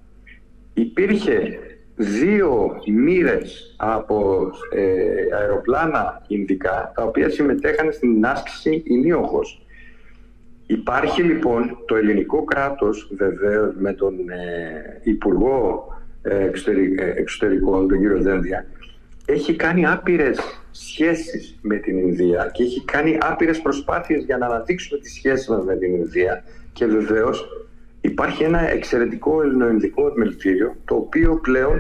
υπήρχε 0.75 1.59
δύο 1.99 2.81
μοίρες 2.87 3.75
από 3.77 4.51
ε, 4.75 5.37
αεροπλάνα 5.37 6.23
Ινδικά 6.27 6.93
τα 6.95 7.05
οποία 7.05 7.31
συμμετέχαν 7.31 7.93
στην 7.93 8.27
άσκηση 8.27 8.83
Ινίοχος. 8.87 9.67
Υπάρχει 10.67 11.23
λοιπόν 11.23 11.79
το 11.87 11.97
ελληνικό 11.97 12.45
κράτος 12.45 13.11
βεβαίως 13.17 13.75
με 13.79 13.93
τον 13.93 14.15
ε, 14.29 15.01
Υπουργό 15.03 15.87
ε, 16.23 16.51
Εξωτερικών, 17.17 17.89
τον 17.89 17.99
κύριο 17.99 18.23
Δένδια, 18.23 18.67
έχει 19.27 19.57
κάνει 19.57 19.87
άπειρες 19.87 20.63
σχέσεις 20.71 21.59
με 21.63 21.77
την 21.77 21.99
Ινδία 21.99 22.51
και 22.53 22.63
έχει 22.63 22.85
κάνει 22.85 23.19
άπειρες 23.21 23.61
προσπάθειες 23.61 24.25
για 24.25 24.37
να 24.37 24.47
αναδείξουμε 24.47 25.01
τις 25.01 25.15
σχέσεις 25.15 25.49
μας 25.49 25.65
με 25.65 25.77
την 25.77 25.95
Ινδία 25.95 26.45
και 26.73 26.87
βεβαίως 26.87 27.68
υπάρχει 28.09 28.43
ένα 28.43 28.71
εξαιρετικό 28.71 29.43
ελληνοϊνδικό 29.43 30.07
επιμελητήριο 30.07 30.77
το 30.85 30.95
οποίο 30.95 31.39
πλέον 31.43 31.79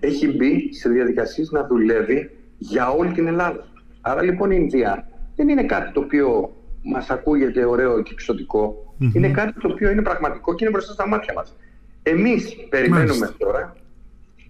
έχει 0.00 0.36
μπει 0.36 0.74
σε 0.74 0.88
διαδικασίες 0.88 1.50
να 1.50 1.66
δουλεύει 1.66 2.30
για 2.58 2.90
όλη 2.90 3.12
την 3.12 3.26
Ελλάδα. 3.26 3.66
Άρα 4.00 4.22
λοιπόν 4.22 4.50
η 4.50 4.56
Ινδία 4.60 5.08
δεν 5.36 5.48
είναι 5.48 5.64
κάτι 5.64 5.92
το 5.92 6.00
οποίο 6.00 6.56
μας 6.82 7.10
ακούγεται 7.10 7.64
ωραίο 7.64 8.02
και 8.02 8.12
εξωτικο 8.12 8.94
Είναι 9.12 9.30
κάτι 9.30 9.60
το 9.60 9.68
οποίο 9.72 9.90
είναι 9.90 10.02
πραγματικό 10.02 10.54
και 10.54 10.64
είναι 10.64 10.72
μπροστά 10.72 10.92
στα 10.92 11.08
μάτια 11.08 11.34
μας. 11.34 11.56
Εμείς 12.02 12.56
περιμένουμε 12.68 13.34
τώρα 13.38 13.76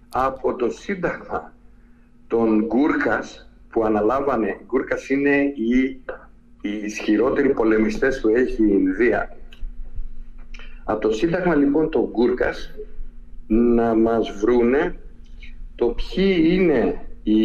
από 0.08 0.54
το 0.54 0.70
Σύνταγμα 0.70 1.52
των 2.26 2.64
Γκούρκας 2.66 3.50
που 3.70 3.84
αναλάβανε, 3.84 4.48
οι 4.48 4.64
Γκούρκας 4.66 5.08
είναι 5.08 5.36
οι, 5.54 6.00
οι 6.60 6.70
ισχυρότεροι 6.84 7.48
πολεμιστές 7.48 8.20
που 8.20 8.28
έχει 8.28 8.62
η 8.62 8.70
Ινδία. 8.72 9.36
Από 10.88 11.00
το 11.00 11.12
Σύνταγμα 11.12 11.54
λοιπόν 11.54 11.90
των 11.90 12.08
Γκούρκας 12.10 12.70
να 13.46 13.94
μας 13.94 14.30
βρούνε 14.40 14.98
το 15.74 15.86
ποιοι 15.86 16.44
είναι 16.50 17.06
οι, 17.22 17.36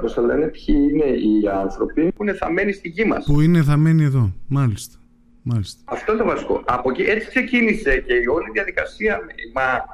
πώς 0.00 0.14
το 0.14 0.22
λένε, 0.22 0.46
ποιοι 0.46 0.76
είναι 0.90 1.04
οι 1.04 1.48
άνθρωποι 1.62 2.12
που 2.12 2.22
είναι 2.22 2.32
θαμένοι 2.32 2.72
στη 2.72 2.88
γη 2.88 3.04
μας. 3.04 3.24
Που 3.24 3.40
είναι 3.40 3.62
θαμένοι 3.62 4.04
εδώ, 4.04 4.32
μάλιστα. 4.48 4.96
Μάλιστα. 5.42 5.82
Αυτό 5.84 6.12
είναι 6.12 6.22
το 6.22 6.28
βασικό. 6.28 6.62
Από 6.64 6.90
εκεί 6.90 7.02
έτσι 7.02 7.28
ξεκίνησε 7.28 7.98
και 8.06 8.14
η 8.14 8.26
όλη 8.26 8.50
διαδικασία. 8.52 9.20
Μα 9.54 9.84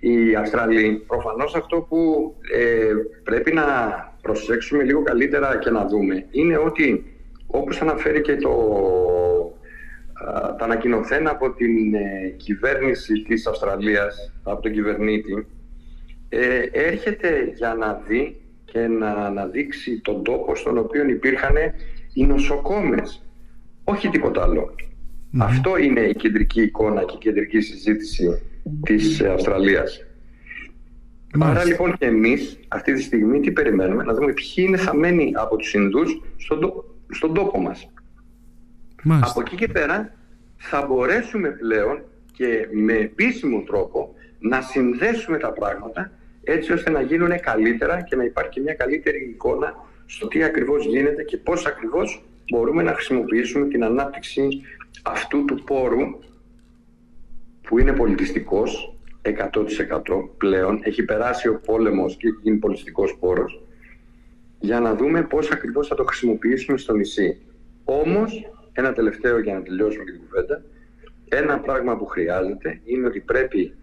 οι 0.00 0.34
Αυστραλοί, 0.34 1.04
προφανώς 1.06 1.54
αυτό 1.54 1.76
που 1.88 2.34
ε, 2.54 2.92
πρέπει 3.22 3.52
να 3.52 3.64
προσέξουμε 4.22 4.82
λίγο 4.82 5.02
καλύτερα 5.02 5.58
και 5.58 5.70
να 5.70 5.86
δούμε 5.86 6.26
είναι 6.30 6.56
ότι 6.58 7.16
όπως 7.46 7.80
αναφέρει 7.80 8.20
και 8.20 8.36
το, 8.36 8.50
τα 10.58 10.64
ανακοινωθένα 10.64 11.30
από 11.30 11.52
την 11.52 11.94
ε, 11.94 12.28
κυβέρνηση 12.36 13.22
της 13.22 13.46
Αυστραλίας, 13.46 14.32
από 14.42 14.62
τον 14.62 14.72
κυβερνήτη, 14.72 15.46
ε, 16.28 16.58
έρχεται 16.72 17.52
για 17.56 17.74
να 17.74 18.02
δει 18.08 18.40
και 18.64 18.86
να 18.86 19.10
αναδείξει 19.10 20.00
τον 20.00 20.24
τόπο 20.24 20.54
στον 20.54 20.78
οποίο 20.78 21.08
υπήρχαν 21.08 21.54
οι 22.12 22.26
νοσοκόμες. 22.26 23.24
Όχι 23.84 24.08
τίποτα 24.08 24.48
Αυτό 25.38 25.76
είναι 25.76 26.00
η 26.00 26.14
κεντρική 26.14 26.62
εικόνα 26.62 27.04
και 27.04 27.14
η 27.14 27.18
κεντρική 27.18 27.60
συζήτηση 27.60 28.42
της 28.82 29.22
Αυστραλίας. 29.22 30.06
Άρα 31.40 31.64
λοιπόν 31.64 31.96
και 31.98 32.06
εμείς 32.06 32.58
αυτή 32.68 32.92
τη 32.92 33.02
στιγμή 33.02 33.40
τι 33.40 33.52
περιμένουμε, 33.52 34.02
να 34.02 34.14
δούμε 34.14 34.32
ποιοι 34.32 34.64
είναι 34.68 34.76
θαμένοι 34.76 35.32
από 35.34 35.56
τους 35.56 35.74
Ινδούς 35.74 36.22
στον, 36.36 36.84
στον 37.08 37.34
τόπο 37.34 37.60
μας. 37.60 37.90
Από 39.10 39.40
εκεί 39.40 39.56
και 39.56 39.68
πέρα 39.68 40.14
θα 40.56 40.86
μπορέσουμε 40.86 41.48
πλέον 41.48 42.02
και 42.32 42.68
με 42.72 42.92
επίσημο 42.92 43.62
τρόπο 43.62 44.14
να 44.38 44.60
συνδέσουμε 44.60 45.38
τα 45.38 45.52
πράγματα 45.52 46.10
έτσι 46.44 46.72
ώστε 46.72 46.90
να 46.90 47.00
γίνουν 47.00 47.40
καλύτερα 47.40 48.02
και 48.02 48.16
να 48.16 48.24
υπάρχει 48.24 48.60
μια 48.60 48.74
καλύτερη 48.74 49.28
εικόνα 49.28 49.74
στο 50.06 50.28
τι 50.28 50.42
ακριβώς 50.42 50.86
γίνεται 50.86 51.22
και 51.22 51.36
πώς 51.36 51.66
ακριβώς 51.66 52.24
μπορούμε 52.50 52.82
να 52.82 52.92
χρησιμοποιήσουμε 52.92 53.66
την 53.66 53.84
ανάπτυξη 53.84 54.48
αυτού 55.02 55.44
του 55.44 55.64
πόρου 55.64 56.18
που 57.62 57.78
είναι 57.78 57.92
πολιτιστικός 57.92 58.96
100% 59.22 59.30
πλέον, 60.36 60.80
έχει 60.82 61.02
περάσει 61.02 61.48
ο 61.48 61.60
πόλεμος 61.64 62.16
και 62.16 62.26
έχει 62.26 62.36
γίνει 62.42 62.56
πολιτιστικός 62.56 63.16
πόρος 63.20 63.60
για 64.60 64.80
να 64.80 64.94
δούμε 64.94 65.22
πώς 65.22 65.50
ακριβώς 65.50 65.88
θα 65.88 65.94
το 65.94 66.04
χρησιμοποιήσουμε 66.04 66.78
στο 66.78 66.94
νησί. 66.94 67.40
Όμως, 67.84 68.50
ένα 68.76 68.92
τελευταίο 68.92 69.38
για 69.38 69.54
να 69.54 69.62
τελειώσουμε 69.62 70.04
την 70.04 70.20
κουβέντα, 70.20 70.62
ένα 71.28 71.58
πράγμα 71.58 71.96
που 71.96 72.06
χρειάζεται 72.06 72.80
είναι 72.84 73.06
ότι 73.06 73.20
πρέπει 73.20 73.74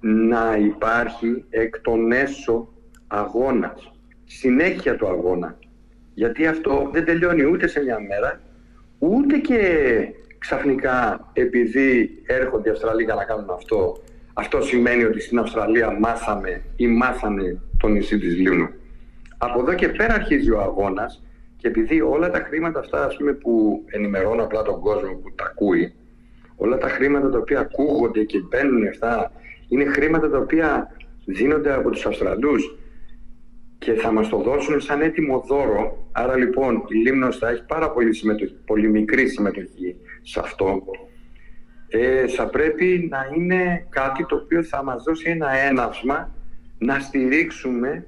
να 0.00 0.56
υπάρχει 0.56 1.44
εκ 1.50 1.80
των 1.80 2.12
έσω 2.12 2.68
αγώνας, 3.06 3.92
συνέχεια 4.24 4.96
του 4.96 5.08
αγώνα. 5.08 5.58
Γιατί 6.14 6.46
αυτό 6.46 6.90
δεν 6.92 7.04
τελειώνει 7.04 7.44
ούτε 7.44 7.66
σε 7.66 7.82
μια 7.82 7.98
μέρα, 8.00 8.40
ούτε 8.98 9.38
και 9.38 9.58
ξαφνικά 10.38 11.30
επειδή 11.32 12.22
έρχονται 12.26 12.68
οι 12.68 12.72
Αυστραλοί 12.72 13.02
για 13.02 13.14
να 13.14 13.24
κάνουν 13.24 13.50
αυτό, 13.50 14.02
αυτό 14.32 14.62
σημαίνει 14.62 15.04
ότι 15.04 15.20
στην 15.20 15.38
Αυστραλία 15.38 15.90
μάθαμε 15.90 16.62
ή 16.76 16.86
μάθανε 16.86 17.60
το 17.78 17.88
νησί 17.88 18.18
της 18.18 18.36
Λίμνου. 18.36 18.68
Από 19.38 19.60
εδώ 19.60 19.74
και 19.74 19.88
πέρα 19.88 20.14
αρχίζει 20.14 20.50
ο 20.50 20.60
αγώνας 20.60 21.22
και 21.64 21.70
επειδή 21.70 22.00
όλα 22.00 22.30
τα 22.30 22.38
χρήματα 22.38 22.78
αυτά 22.78 23.04
ας 23.04 23.16
πούμε, 23.16 23.32
που 23.32 23.84
ενημερώνω 23.86 24.42
απλά 24.42 24.62
τον 24.62 24.80
κόσμο 24.80 25.14
που 25.14 25.34
τα 25.34 25.44
ακούει, 25.44 25.94
όλα 26.56 26.78
τα 26.78 26.88
χρήματα 26.88 27.30
τα 27.30 27.38
οποία 27.38 27.60
ακούγονται 27.60 28.24
και 28.24 28.38
μπαίνουν 28.38 28.88
αυτά, 28.88 29.32
είναι 29.68 29.84
χρήματα 29.84 30.30
τα 30.30 30.38
οποία 30.38 30.96
δίνονται 31.24 31.72
από 31.72 31.90
τους 31.90 32.06
Αυστραλούς 32.06 32.78
και 33.78 33.92
θα 33.92 34.12
μας 34.12 34.28
το 34.28 34.36
δώσουν 34.36 34.80
σαν 34.80 35.00
έτοιμο 35.00 35.44
δώρο. 35.46 36.08
Άρα 36.12 36.36
λοιπόν 36.36 36.84
η 36.88 36.94
Λίμνος 36.94 37.38
θα 37.38 37.48
έχει 37.48 37.64
πάρα 37.66 37.90
πολύ, 37.90 38.14
συμμετοχή, 38.14 38.56
πολύ 38.66 38.88
μικρή 38.88 39.28
συμμετοχή 39.28 39.96
σε 40.22 40.40
αυτό. 40.40 40.82
Ε, 41.88 42.26
θα 42.26 42.46
πρέπει 42.46 43.08
να 43.10 43.18
είναι 43.36 43.86
κάτι 43.88 44.26
το 44.26 44.34
οποίο 44.36 44.62
θα 44.62 44.82
μας 44.82 45.02
δώσει 45.02 45.30
ένα 45.30 45.50
έναυσμα 45.50 46.34
να 46.78 46.98
στηρίξουμε 46.98 48.06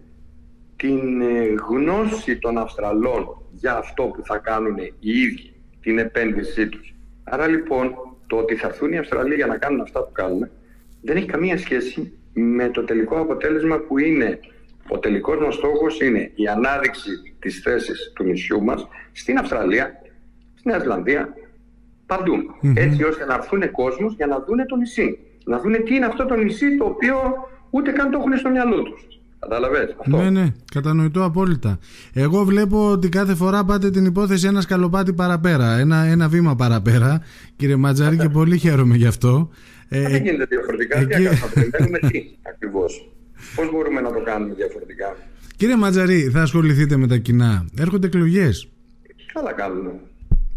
την 0.77 1.21
ε, 1.21 1.55
γνώση 1.69 2.39
των 2.39 2.59
Αυστραλών 2.59 3.41
για 3.61 3.77
αυτό 3.77 4.03
που 4.03 4.23
θα 4.25 4.39
κάνουν 4.39 4.77
οι 4.79 5.11
ίδιοι, 5.11 5.53
την 5.81 5.99
επένδυσή 5.99 6.69
τους. 6.69 6.95
Άρα 7.25 7.47
λοιπόν 7.47 7.95
το 8.27 8.37
ότι 8.37 8.55
θα 8.55 8.67
έρθουν 8.67 8.93
οι 8.93 8.99
Αυστραλοί 8.99 9.35
για 9.35 9.47
να 9.47 9.57
κάνουν 9.57 9.81
αυτά 9.81 10.05
που 10.05 10.13
κάνουν 10.13 10.49
δεν 11.03 11.17
έχει 11.17 11.27
καμία 11.27 11.59
σχέση 11.59 12.13
με 12.33 12.69
το 12.69 12.85
τελικό 12.85 13.21
αποτέλεσμα 13.21 13.79
που 13.79 13.99
είναι 13.99 14.39
ο 14.89 14.99
τελικός 14.99 15.39
μας 15.39 15.55
στόχος 15.55 16.01
είναι 16.01 16.31
η 16.35 16.47
ανάδειξη 16.47 17.11
της 17.39 17.61
θέσης 17.61 18.13
του 18.15 18.25
νησιού 18.25 18.63
μας 18.63 18.89
στην 19.13 19.39
Αυστραλία, 19.39 20.01
στην 20.55 20.71
Νέα 20.71 20.79
Ζηλανδία, 20.79 21.35
Έτσι 22.75 23.05
ώστε 23.05 23.25
να 23.25 23.35
έρθουν 23.35 23.71
κόσμος 23.71 24.15
για 24.15 24.27
να 24.27 24.41
δούνε 24.41 24.67
το 24.67 24.77
νησί. 24.77 25.19
Να 25.45 25.59
δούνε 25.59 25.79
τι 25.79 25.95
είναι 25.95 26.07
αυτό 26.07 26.25
το 26.25 26.35
νησί 26.35 26.77
το 26.77 26.85
οποίο 26.85 27.35
ούτε 27.71 27.91
καν 27.93 28.11
το 28.11 28.19
έχουν 28.19 28.37
στο 28.37 28.51
μυαλό 28.51 28.83
τους. 28.83 29.16
Κατάλαβες; 29.39 29.97
Αυτό. 30.01 30.17
Ναι, 30.17 30.31
ναι, 30.31 30.53
κατανοητό 30.73 31.25
απόλυτα. 31.25 31.79
Εγώ 32.13 32.45
βλέπω 32.45 32.91
ότι 32.91 33.09
κάθε 33.09 33.35
φορά 33.35 33.65
πάτε 33.65 33.91
την 33.91 34.05
υπόθεση 34.05 34.47
ένας 34.47 34.63
σκαλοπάτι 34.63 35.13
παραπέρα, 35.13 35.79
ένα, 35.79 36.05
ένα 36.05 36.29
βήμα 36.29 36.55
παραπέρα, 36.55 37.23
κύριε 37.57 37.77
Ματζάρη, 37.77 38.17
και 38.17 38.29
πολύ 38.29 38.59
χαίρομαι 38.59 38.97
γι' 38.97 39.07
αυτό. 39.07 39.51
Ε, 39.89 40.09
δεν 40.09 40.23
γίνεται 40.23 40.45
διαφορετικά. 40.45 40.99
Εκεί... 40.99 41.29
Τι 41.29 41.37
θα 41.37 41.47
περιμένουμε 41.47 41.99
τι 41.99 42.23
ακριβώς. 42.53 43.09
Πώς 43.55 43.71
μπορούμε 43.71 44.01
να 44.01 44.13
το 44.13 44.23
κάνουμε 44.25 44.55
διαφορετικά; 44.55 45.17
Κύριε 45.57 45.77
Ματζαρή, 45.77 46.31
θα 46.33 46.43
ασχοληθείτε 46.43 46.97
με 46.97 47.07
τα 47.07 47.17
κοινά. 47.17 47.67
Έρχονται 47.79 48.07
εκλογές. 48.07 48.69
Καλά 49.33 49.53
κάνουμε. 49.53 49.91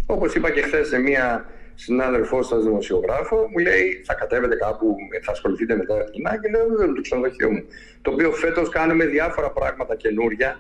Όπως 0.05 0.33
είπα 0.33 0.51
και 0.51 0.61
χθες 0.61 0.87
σε 0.87 0.97
μία 0.97 1.45
συνάδελφός 1.81 2.47
σας 2.47 2.63
δημοσιογράφο, 2.63 3.35
μου 3.51 3.57
λέει 3.57 4.01
θα 4.05 4.13
κατέβετε 4.13 4.55
κάπου, 4.55 4.95
θα 5.21 5.31
ασχοληθείτε 5.31 5.75
με 5.75 5.85
τα 5.85 6.03
κοινά 6.11 6.39
και 6.39 6.49
λέω 6.49 6.77
δεν 6.77 6.93
το 6.93 7.01
ξενοδοχείο 7.01 7.51
μου. 7.51 7.63
Το 8.01 8.11
οποίο 8.11 8.31
φέτος 8.31 8.69
κάνουμε 8.69 9.05
διάφορα 9.05 9.51
πράγματα 9.51 9.95
καινούρια 9.95 10.59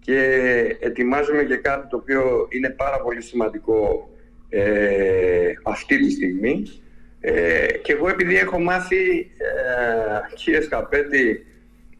και 0.00 0.18
ετοιμάζουμε 0.80 1.42
και 1.42 1.56
κάτι 1.56 1.88
το 1.88 1.96
οποίο 1.96 2.46
είναι 2.50 2.70
πάρα 2.70 3.00
πολύ 3.00 3.22
σημαντικό 3.22 4.10
ε, 4.48 5.52
αυτή 5.62 5.98
τη 5.98 6.10
στιγμή. 6.10 6.62
Ε, 7.20 7.66
και 7.82 7.92
εγώ 7.92 8.08
επειδή 8.08 8.36
έχω 8.36 8.58
μάθει, 8.60 9.30
ε, 9.36 10.34
κύριε 10.34 10.60
Σκαπέτη, 10.60 11.46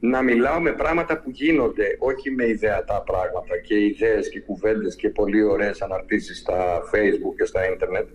να 0.04 0.22
μιλάω 0.22 0.60
με 0.60 0.72
πράγματα 0.72 1.18
που 1.20 1.30
γίνονται, 1.30 1.96
όχι 1.98 2.30
με 2.30 2.48
ιδεατά 2.48 3.02
πράγματα 3.06 3.56
και 3.66 3.74
ιδέες 3.74 4.28
και 4.28 4.40
κουβέντες 4.40 4.96
και 4.96 5.08
πολύ 5.08 5.42
ωραίες 5.42 5.82
αναρτήσεις 5.82 6.38
στα 6.38 6.80
facebook 6.92 7.34
και 7.36 7.44
στα 7.44 7.60
internet, 7.72 8.06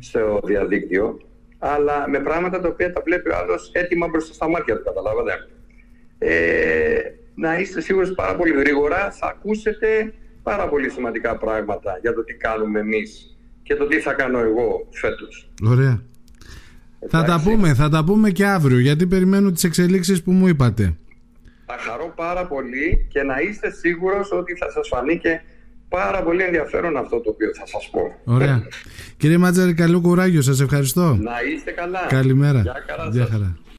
στο 0.00 0.40
διαδίκτυο, 0.44 1.20
αλλά 1.58 2.08
με 2.08 2.18
πράγματα 2.20 2.60
τα 2.60 2.68
οποία 2.68 2.92
τα 2.92 3.02
βλέπει 3.04 3.30
ο 3.30 3.36
άλλος 3.36 3.70
έτοιμα 3.72 4.08
μπροστά 4.08 4.32
στα 4.34 4.48
μάτια 4.48 4.76
του, 4.76 4.82
καταλάβατε. 4.84 5.32
Ε, 6.18 6.98
να 7.34 7.58
είστε 7.58 7.80
σίγουροι 7.80 8.14
πάρα 8.14 8.36
πολύ 8.36 8.54
γρήγορα 8.54 9.10
θα 9.10 9.26
ακούσετε 9.26 10.12
πάρα 10.42 10.68
πολύ 10.68 10.90
σημαντικά 10.90 11.36
πράγματα 11.36 11.98
για 12.00 12.14
το 12.14 12.24
τι 12.24 12.34
κάνουμε 12.34 12.80
εμείς 12.80 13.36
και 13.62 13.74
το 13.74 13.86
τι 13.86 14.00
θα 14.00 14.12
κάνω 14.12 14.38
εγώ 14.38 14.86
φέτος. 14.90 15.50
Ωραία. 15.64 16.02
Θα 17.08 17.24
τα 17.24 17.40
πούμε, 17.44 17.74
θα 17.74 17.88
τα 17.88 18.04
πούμε 18.04 18.30
και 18.30 18.46
αύριο 18.46 18.78
γιατί 18.78 19.06
περιμένω 19.06 19.50
τις 19.50 19.64
εξελίξεις 19.64 20.22
που 20.22 20.32
μου 20.32 20.48
είπατε. 20.48 20.96
Θα 21.70 21.76
χαρώ 21.78 22.12
πάρα 22.16 22.46
πολύ 22.46 23.06
και 23.10 23.22
να 23.22 23.40
είστε 23.40 23.70
σίγουρος 23.70 24.32
ότι 24.32 24.56
θα 24.56 24.70
σας 24.70 24.88
φανεί 24.88 25.18
και 25.18 25.40
πάρα 25.88 26.22
πολύ 26.22 26.42
ενδιαφέρον 26.42 26.96
αυτό 26.96 27.20
το 27.20 27.30
οποίο 27.30 27.50
θα 27.54 27.66
σας 27.66 27.88
πω. 27.92 28.32
Ωραία. 28.32 28.62
Κύριε 29.20 29.38
Μάτζαρη, 29.38 29.74
καλό 29.74 30.00
κουράγιο. 30.00 30.42
Σας 30.42 30.60
ευχαριστώ. 30.60 31.18
Να 31.20 31.32
είστε 31.54 31.70
καλά. 31.70 32.06
Καλημέρα. 32.08 32.62
Γεια 33.10 33.26
χαρά. 33.30 33.58